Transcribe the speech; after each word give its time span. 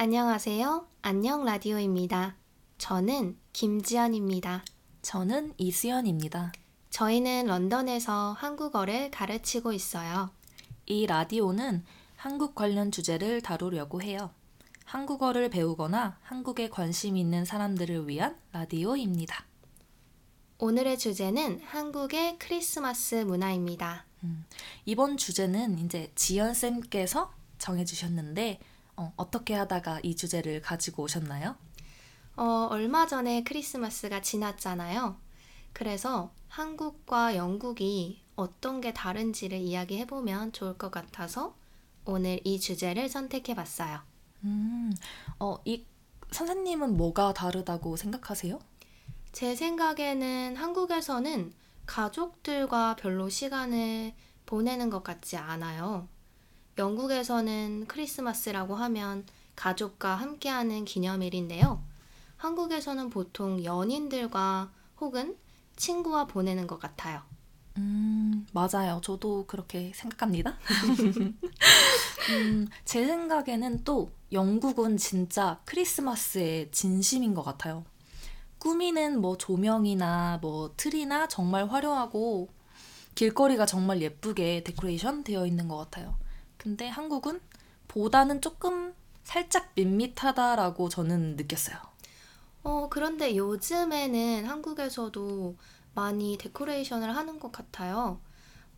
안녕하세요. 0.00 0.86
안녕 1.02 1.44
라디오입니다. 1.44 2.36
저는 2.78 3.36
김지연입니다. 3.52 4.64
저는 5.02 5.54
이수연입니다. 5.56 6.52
저희는 6.90 7.46
런던에서 7.46 8.36
한국어를 8.38 9.10
가르치고 9.10 9.72
있어요. 9.72 10.30
이 10.86 11.04
라디오는 11.04 11.84
한국 12.14 12.54
관련 12.54 12.92
주제를 12.92 13.42
다루려고 13.42 14.00
해요. 14.00 14.30
한국어를 14.84 15.50
배우거나 15.50 16.16
한국에 16.22 16.68
관심 16.68 17.16
있는 17.16 17.44
사람들을 17.44 18.06
위한 18.06 18.38
라디오입니다. 18.52 19.46
오늘의 20.58 20.96
주제는 20.96 21.60
한국의 21.64 22.38
크리스마스 22.38 23.16
문화입니다. 23.16 24.04
음, 24.22 24.44
이번 24.84 25.16
주제는 25.16 25.80
이제 25.80 26.12
지연쌤께서 26.14 27.32
정해주셨는데 27.58 28.60
어, 28.98 29.12
어떻게 29.16 29.54
하다가 29.54 30.00
이 30.02 30.16
주제를 30.16 30.60
가지고 30.60 31.04
오셨나요? 31.04 31.54
어, 32.36 32.66
얼마 32.70 33.06
전에 33.06 33.44
크리스마스가 33.44 34.20
지났잖아요. 34.20 35.16
그래서 35.72 36.32
한국과 36.48 37.36
영국이 37.36 38.22
어떤 38.34 38.80
게 38.80 38.92
다른지를 38.92 39.58
이야기해보면 39.58 40.52
좋을 40.52 40.76
것 40.76 40.90
같아서 40.90 41.54
오늘 42.04 42.40
이 42.42 42.58
주제를 42.58 43.08
선택해봤어요. 43.08 44.00
음, 44.44 44.92
어, 45.38 45.58
이 45.64 45.84
선생님은 46.32 46.96
뭐가 46.96 47.34
다르다고 47.34 47.96
생각하세요? 47.96 48.58
제 49.30 49.54
생각에는 49.54 50.56
한국에서는 50.56 51.52
가족들과 51.86 52.96
별로 52.96 53.28
시간을 53.28 54.12
보내는 54.44 54.90
것 54.90 55.04
같지 55.04 55.36
않아요. 55.36 56.08
영국에서는 56.78 57.86
크리스마스라고 57.88 58.76
하면 58.76 59.26
가족과 59.56 60.14
함께하는 60.14 60.84
기념일인데요. 60.84 61.82
한국에서는 62.36 63.10
보통 63.10 63.64
연인들과 63.64 64.70
혹은 65.00 65.36
친구와 65.76 66.26
보내는 66.26 66.66
것 66.66 66.78
같아요. 66.78 67.22
음, 67.76 68.46
맞아요. 68.52 69.00
저도 69.02 69.46
그렇게 69.46 69.92
생각합니다. 69.94 70.56
음, 72.30 72.68
제 72.84 73.06
생각에는 73.06 73.84
또 73.84 74.10
영국은 74.32 74.96
진짜 74.96 75.60
크리스마스의 75.64 76.70
진심인 76.70 77.34
것 77.34 77.42
같아요. 77.42 77.84
꾸미는 78.58 79.20
뭐 79.20 79.36
조명이나 79.36 80.38
뭐 80.42 80.72
트리나 80.76 81.28
정말 81.28 81.68
화려하고 81.68 82.48
길거리가 83.14 83.66
정말 83.66 84.02
예쁘게 84.02 84.62
데코레이션 84.64 85.24
되어 85.24 85.46
있는 85.46 85.68
것 85.68 85.76
같아요. 85.76 86.16
근데 86.68 86.86
한국은 86.86 87.40
보다는 87.88 88.42
조금 88.42 88.92
살짝 89.24 89.70
밋밋하다라고 89.74 90.90
저는 90.90 91.36
느꼈어요. 91.36 91.78
어, 92.62 92.88
그런데 92.90 93.34
요즘에는 93.36 94.44
한국에서도 94.44 95.56
많이 95.94 96.36
데코레이션을 96.36 97.16
하는 97.16 97.40
것 97.40 97.52
같아요. 97.52 98.20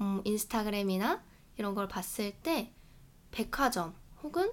음, 0.00 0.20
인스타그램이나 0.24 1.22
이런 1.58 1.76
걸 1.76 1.86
봤을 1.86 2.32
때 2.32 2.72
백화점 3.30 3.94
혹은 4.24 4.50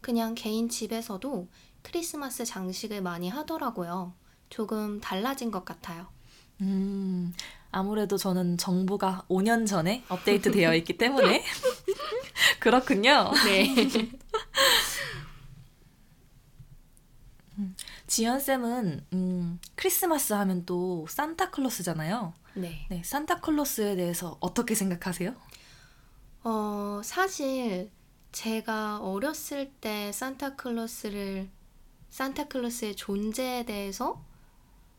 그냥 0.00 0.36
개인 0.36 0.68
집에서도 0.68 1.48
크리스마스 1.82 2.44
장식을 2.44 3.02
많이 3.02 3.28
하더라고요. 3.28 4.12
조금 4.50 5.00
달라진 5.00 5.50
것 5.50 5.64
같아요. 5.64 6.06
음, 6.60 7.34
아무래도 7.72 8.16
저는 8.16 8.56
정보가 8.56 9.24
5년 9.28 9.66
전에 9.66 10.04
업데이트 10.08 10.52
되어 10.52 10.76
있기 10.76 10.96
때문에 10.96 11.42
그렇군요. 12.60 13.30
네. 13.44 13.74
음, 17.58 17.74
지연 18.06 18.38
쌤은 18.38 19.06
음, 19.12 19.58
크리스마스 19.74 20.32
하면 20.32 20.64
또 20.64 21.06
산타클로스잖아요. 21.08 22.32
네. 22.54 22.86
네, 22.88 23.02
산타클로스에 23.04 23.96
대해서 23.96 24.36
어떻게 24.40 24.74
생각하세요? 24.74 25.34
어, 26.44 27.00
사실 27.04 27.90
제가 28.32 28.98
어렸을 29.00 29.70
때 29.80 30.12
산타클로스를 30.12 31.48
산타클로스의 32.10 32.96
존재에 32.96 33.64
대해서 33.64 34.22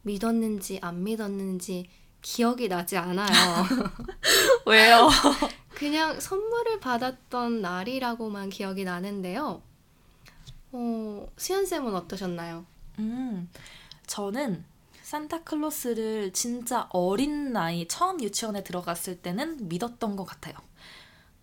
믿었는지 0.03 0.80
안 0.81 1.03
믿었는지 1.03 1.90
기억이 2.22 2.68
나지 2.68 2.97
않아요. 2.97 3.28
왜요? 4.66 5.09
그냥 5.79 6.19
선물을 6.19 6.81
받았던 6.81 7.62
날이라고만 7.62 8.50
기억이 8.50 8.84
나는데요. 8.84 9.62
어, 10.73 11.28
수연쌤은 11.38 11.95
어떠셨나요? 11.95 12.66
음, 13.00 13.50
저는 14.06 14.66
산타클로스를 15.03 16.34
진짜 16.34 16.90
어린 16.91 17.53
나이 17.53 17.88
처음 17.88 18.22
유치원에 18.22 18.62
들어갔을 18.63 19.22
때는 19.22 19.69
믿었던 19.69 20.17
것 20.17 20.25
같아요. 20.25 20.53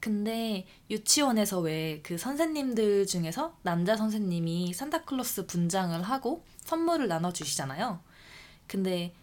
근데 0.00 0.66
유치원에서 0.90 1.60
왜 1.60 2.00
그 2.04 2.18
선생님들 2.18 3.06
중에서 3.06 3.56
남자 3.62 3.96
선생님이 3.96 4.74
산타클로스 4.74 5.46
분장을 5.46 6.00
하고 6.02 6.44
선물을 6.60 7.08
나눠주시잖아요. 7.08 8.00
근데 8.66 9.14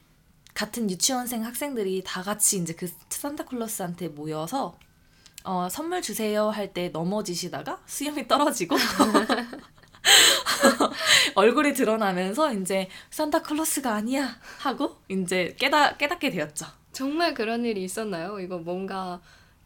같은 0.56 0.90
유치원생 0.90 1.45
학생들이 1.45 2.01
다 2.03 2.24
같이 2.24 2.57
이제 2.57 2.74
그 2.74 2.91
산타클로스한테 3.09 4.09
모여서 4.09 4.75
어, 5.44 5.68
선물 5.70 6.02
주세요 6.02 6.50
할 6.50 6.74
때 6.74 6.90
넘어지시다가 6.90 7.80
수염이 7.86 8.28
떨어지고 8.28 8.78
얼굴이 11.36 11.74
드러나면서 11.74 12.54
이제 12.54 12.88
산타클로스가 13.09 13.94
아니야 13.94 14.38
하고 14.59 14.98
이제 15.09 15.56
깨닫 15.59 15.98
깨닫게 15.98 16.30
되었죠. 16.30 16.66
정말 16.92 17.34
그런 17.34 17.66
일이 17.66 17.84
있었나요? 17.84 18.40
이거 18.40 18.58
뭔가 18.58 19.20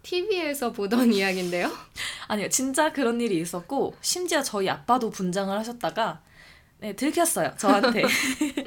TV에서 0.03 0.71
보던 0.71 1.11
이야기인데요. 1.13 1.69
아니요, 2.27 2.49
진짜 2.49 2.91
그런 2.94 3.19
일이 3.21 3.39
있었고 3.39 3.95
심지어 4.01 4.41
저희 4.41 4.69
아빠도 4.69 5.09
분장을 5.09 5.55
하셨다가 5.57 6.21
네, 6.79 6.95
들켰어요 6.95 7.53
저한테. 7.57 8.03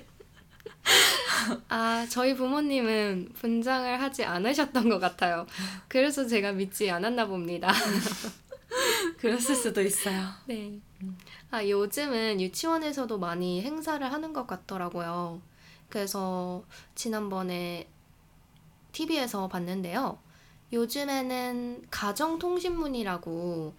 아, 1.69 2.06
저희 2.09 2.34
부모님은 2.34 3.31
분장을 3.34 4.00
하지 4.00 4.25
않으셨던 4.25 4.88
것 4.88 4.99
같아요. 4.99 5.47
그래서 5.88 6.27
제가 6.27 6.53
믿지 6.53 6.91
않았나 6.91 7.27
봅니다. 7.27 7.72
그랬을 9.19 9.55
수도 9.56 9.83
있어요. 9.83 10.28
네. 10.47 10.78
아, 11.50 11.66
요즘은 11.66 12.41
유치원에서도 12.41 13.19
많이 13.19 13.62
행사를 13.62 14.10
하는 14.12 14.33
것 14.33 14.47
같더라고요. 14.47 15.41
그래서 15.89 16.65
지난번에 16.94 17.89
TV에서 18.93 19.49
봤는데요. 19.49 20.19
요즘에는 20.72 21.87
가정통신문이라고 21.91 23.75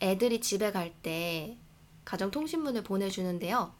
애들이 0.00 0.40
집에 0.40 0.70
갈 0.70 0.92
때 1.02 1.56
가정통신문을 2.04 2.84
보내주는데요. 2.84 3.74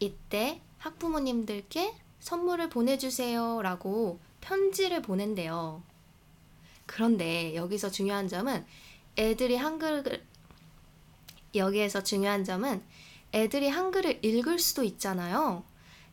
이때 0.00 0.60
학부모님들께 0.78 1.94
선물을 2.20 2.68
보내주세요 2.70 3.62
라고 3.62 4.18
편지를 4.40 5.02
보낸대요. 5.02 5.82
그런데 6.86 7.54
여기서 7.54 7.90
중요한 7.90 8.28
점은 8.28 8.64
애들이 9.16 9.56
한글을 9.56 10.24
여기에서 11.54 12.02
중요한 12.02 12.44
점은 12.44 12.82
애들이 13.32 13.68
한글을 13.68 14.24
읽을 14.24 14.58
수도 14.58 14.82
있잖아요. 14.82 15.64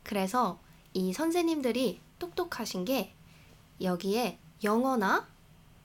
그래서 0.03 0.59
이 0.93 1.13
선생님들이 1.13 2.01
똑똑하신 2.19 2.85
게 2.85 3.13
여기에 3.81 4.39
영어나 4.63 5.27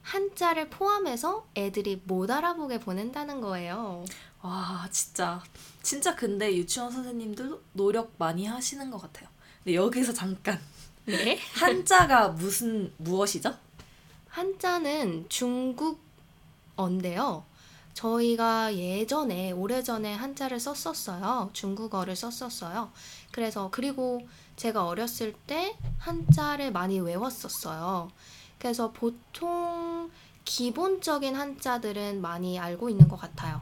한자를 0.01 0.69
포함해서 0.69 1.47
애들이 1.55 2.01
못 2.05 2.29
알아보게 2.31 2.79
보낸다는 2.79 3.41
거예요. 3.41 4.03
와 4.41 4.87
진짜 4.91 5.43
진짜 5.83 6.15
근데 6.15 6.55
유치원 6.55 6.91
선생님들도 6.91 7.61
노력 7.73 8.13
많이 8.17 8.45
하시는 8.45 8.89
것 8.89 8.99
같아요. 8.99 9.29
근데 9.63 9.75
여기서 9.75 10.13
잠깐 10.13 10.59
네? 11.05 11.37
한자가 11.55 12.29
무슨 12.29 12.91
무엇이죠? 12.97 13.55
한자는 14.29 15.25
중국어인데요. 15.29 17.43
저희가 17.93 18.75
예전에 18.75 19.51
오래전에 19.51 20.15
한자를 20.15 20.59
썼었어요. 20.59 21.49
중국어를 21.53 22.15
썼었어요. 22.15 22.91
그래서 23.31 23.69
그리고 23.71 24.27
제가 24.55 24.87
어렸을 24.87 25.33
때 25.47 25.77
한자를 25.99 26.71
많이 26.71 26.99
외웠었어요. 26.99 28.09
그래서 28.57 28.91
보통 28.91 30.09
기본적인 30.45 31.35
한자들은 31.35 32.21
많이 32.21 32.57
알고 32.57 32.89
있는 32.89 33.07
것 33.07 33.19
같아요. 33.19 33.61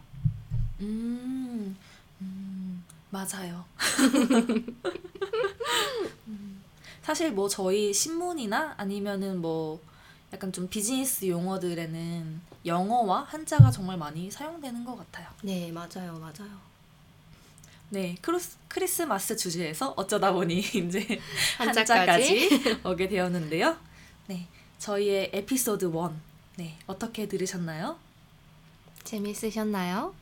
음, 0.82 1.76
음 2.22 2.86
맞아요. 3.10 3.66
음, 6.28 6.64
사실 7.02 7.32
뭐 7.32 7.48
저희 7.50 7.94
신문이나 7.94 8.76
아니면은 8.78 9.42
뭐 9.42 9.80
약간 10.34 10.52
좀 10.52 10.68
비즈니스 10.70 11.28
용어들에는 11.28 12.42
영어와 12.66 13.24
한자가 13.24 13.72
정말 13.72 13.98
많이 13.98 14.30
사용되는 14.30 14.84
것 14.86 14.96
같아요. 14.98 15.28
네, 15.42 15.72
맞아요, 15.72 16.20
맞아요. 16.20 16.70
네, 17.90 18.16
크로스, 18.22 18.58
크리스마스 18.68 19.36
주제에서 19.36 19.94
어쩌다 19.98 20.32
보니 20.32 20.60
이제 20.78 21.20
한자까지. 21.58 22.50
한자까지 22.50 22.82
오게 22.86 23.08
되었는데요. 23.08 23.76
네, 24.28 24.48
저희의 24.78 25.32
에피소드 25.34 25.86
1. 25.86 25.94
네, 26.58 26.78
어떻게 26.86 27.28
들으셨나요? 27.28 27.98
재밌으셨나요? 29.04 30.14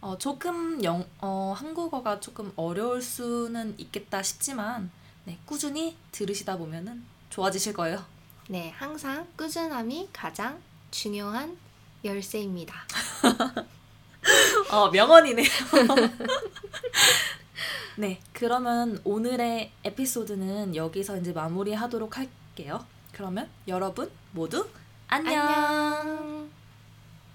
어, 0.00 0.16
조금 0.16 0.82
영, 0.84 1.04
어, 1.20 1.54
한국어가 1.56 2.20
조금 2.20 2.52
어려울 2.56 3.02
수는 3.02 3.74
있겠다 3.78 4.22
싶지만 4.22 4.90
네, 5.24 5.38
꾸준히 5.44 5.96
들으시다 6.12 6.56
보면은 6.56 7.04
좋아지실 7.30 7.74
거예요. 7.74 8.04
네, 8.48 8.72
항상 8.76 9.26
꾸준함이 9.36 10.10
가장 10.12 10.60
중요한 10.90 11.56
열쇠입니다. 12.04 12.74
어, 14.70 14.90
명언이네요. 14.90 15.46
네, 17.98 18.20
그러면 18.32 19.00
오늘의 19.04 19.72
에피소드는 19.82 20.76
여기서 20.76 21.18
이제 21.18 21.32
마무리하도록 21.32 22.16
할게요. 22.16 22.86
그러면 23.12 23.50
여러분 23.66 24.10
모두 24.30 24.68
안녕. 25.08 25.48
안녕. 25.48 26.57